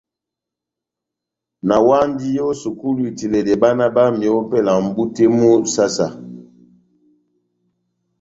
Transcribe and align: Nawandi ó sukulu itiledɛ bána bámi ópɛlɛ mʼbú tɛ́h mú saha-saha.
Nawandi 1.67 2.29
ó 2.47 2.49
sukulu 2.61 3.01
itiledɛ 3.09 3.53
bána 3.61 3.85
bámi 3.95 4.25
ópɛlɛ 4.39 4.73
mʼbú 4.85 5.03
tɛ́h 5.15 5.31
mú 5.37 5.49
saha-saha. 5.73 6.17